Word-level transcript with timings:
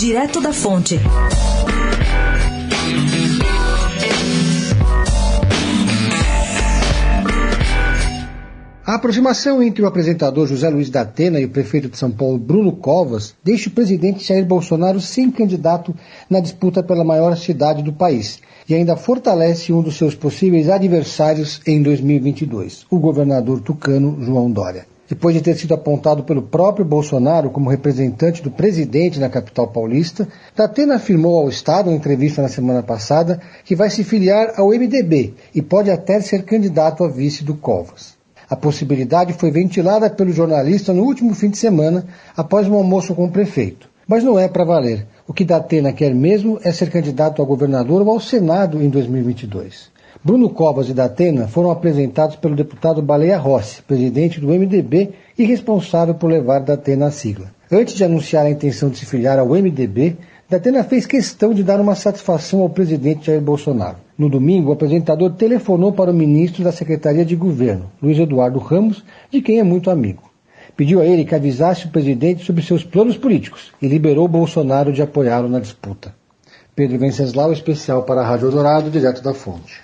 Direto 0.00 0.40
da 0.40 0.50
Fonte. 0.50 0.98
A 8.86 8.94
aproximação 8.94 9.62
entre 9.62 9.82
o 9.82 9.86
apresentador 9.86 10.46
José 10.46 10.70
Luiz 10.70 10.88
da 10.88 11.02
Atena 11.02 11.38
e 11.38 11.44
o 11.44 11.50
prefeito 11.50 11.90
de 11.90 11.98
São 11.98 12.10
Paulo, 12.10 12.38
Bruno 12.38 12.72
Covas, 12.72 13.34
deixa 13.44 13.68
o 13.68 13.72
presidente 13.72 14.26
Jair 14.26 14.46
Bolsonaro 14.46 15.02
sem 15.02 15.30
candidato 15.30 15.94
na 16.30 16.40
disputa 16.40 16.82
pela 16.82 17.04
maior 17.04 17.36
cidade 17.36 17.82
do 17.82 17.92
país 17.92 18.40
e 18.66 18.74
ainda 18.74 18.96
fortalece 18.96 19.70
um 19.70 19.82
dos 19.82 19.98
seus 19.98 20.14
possíveis 20.14 20.70
adversários 20.70 21.60
em 21.66 21.82
2022, 21.82 22.86
o 22.88 22.98
governador 22.98 23.60
tucano 23.60 24.16
João 24.24 24.50
Dória. 24.50 24.86
Depois 25.10 25.34
de 25.34 25.42
ter 25.42 25.56
sido 25.56 25.74
apontado 25.74 26.22
pelo 26.22 26.40
próprio 26.40 26.84
Bolsonaro 26.84 27.50
como 27.50 27.68
representante 27.68 28.40
do 28.40 28.48
presidente 28.48 29.18
na 29.18 29.28
capital 29.28 29.66
paulista, 29.66 30.28
Datena 30.54 30.94
afirmou 30.94 31.36
ao 31.36 31.48
Estado, 31.48 31.90
em 31.90 31.96
entrevista 31.96 32.40
na 32.40 32.46
semana 32.46 32.80
passada, 32.80 33.40
que 33.64 33.74
vai 33.74 33.90
se 33.90 34.04
filiar 34.04 34.52
ao 34.56 34.68
MDB 34.68 35.34
e 35.52 35.60
pode 35.60 35.90
até 35.90 36.20
ser 36.20 36.44
candidato 36.44 37.02
a 37.02 37.08
vice 37.08 37.42
do 37.42 37.56
Covas. 37.56 38.14
A 38.48 38.54
possibilidade 38.54 39.32
foi 39.32 39.50
ventilada 39.50 40.08
pelo 40.08 40.32
jornalista 40.32 40.92
no 40.92 41.02
último 41.02 41.34
fim 41.34 41.50
de 41.50 41.58
semana, 41.58 42.06
após 42.36 42.68
um 42.68 42.74
almoço 42.74 43.12
com 43.12 43.24
o 43.24 43.32
prefeito. 43.32 43.90
Mas 44.06 44.22
não 44.22 44.38
é 44.38 44.46
para 44.46 44.64
valer. 44.64 45.08
O 45.26 45.34
que 45.34 45.44
Datena 45.44 45.92
quer 45.92 46.14
mesmo 46.14 46.60
é 46.62 46.70
ser 46.70 46.88
candidato 46.88 47.42
a 47.42 47.44
governador 47.44 48.02
ou 48.02 48.12
ao 48.12 48.20
Senado 48.20 48.80
em 48.80 48.88
2022. 48.88 49.90
Bruno 50.22 50.50
Covas 50.50 50.88
e 50.88 50.92
Datena 50.92 51.48
foram 51.48 51.70
apresentados 51.70 52.36
pelo 52.36 52.54
deputado 52.54 53.00
Baleia 53.00 53.38
Rossi, 53.38 53.82
presidente 53.82 54.40
do 54.40 54.48
MDB 54.48 55.10
e 55.38 55.44
responsável 55.44 56.14
por 56.14 56.30
levar 56.30 56.60
Datena 56.60 57.06
à 57.06 57.10
sigla. 57.10 57.50
Antes 57.72 57.94
de 57.94 58.04
anunciar 58.04 58.44
a 58.44 58.50
intenção 58.50 58.90
de 58.90 58.98
se 58.98 59.06
filiar 59.06 59.38
ao 59.38 59.48
MDB, 59.48 60.16
Datena 60.48 60.82
fez 60.82 61.06
questão 61.06 61.54
de 61.54 61.62
dar 61.62 61.80
uma 61.80 61.94
satisfação 61.94 62.60
ao 62.60 62.68
presidente 62.68 63.26
Jair 63.26 63.40
Bolsonaro. 63.40 63.98
No 64.18 64.28
domingo, 64.28 64.70
o 64.70 64.72
apresentador 64.72 65.30
telefonou 65.30 65.92
para 65.92 66.10
o 66.10 66.14
ministro 66.14 66.64
da 66.64 66.72
Secretaria 66.72 67.24
de 67.24 67.36
Governo, 67.36 67.90
Luiz 68.02 68.18
Eduardo 68.18 68.58
Ramos, 68.58 69.04
de 69.30 69.40
quem 69.40 69.60
é 69.60 69.62
muito 69.62 69.90
amigo. 69.90 70.30
Pediu 70.76 71.00
a 71.00 71.06
ele 71.06 71.24
que 71.24 71.34
avisasse 71.34 71.86
o 71.86 71.90
presidente 71.90 72.44
sobre 72.44 72.62
seus 72.62 72.82
planos 72.82 73.16
políticos 73.16 73.72
e 73.80 73.86
liberou 73.86 74.26
Bolsonaro 74.26 74.92
de 74.92 75.00
apoiá-lo 75.00 75.48
na 75.48 75.60
disputa. 75.60 76.14
Pedro 76.74 76.98
Venceslau, 76.98 77.52
especial 77.52 78.02
para 78.02 78.20
a 78.20 78.26
Rádio 78.26 78.50
Dourado, 78.50 78.90
direto 78.90 79.22
da 79.22 79.32
fonte. 79.32 79.80